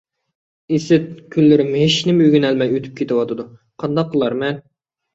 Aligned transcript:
ئىسىت، 0.77 1.05
كۈنلىرىم 1.35 1.71
ھېچنېمە 1.83 2.27
ئۆگىنەلمەي 2.31 2.75
ئۆتۈپ 2.81 2.99
كېتىۋاتىدۇ. 3.03 3.49
قانداق 3.85 4.15
قىلارمەن؟ 4.19 4.63